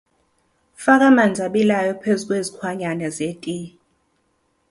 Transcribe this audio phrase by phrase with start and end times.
[0.83, 3.69] Faka amanzi abilayo phezu kwezikhwanyana zetiye.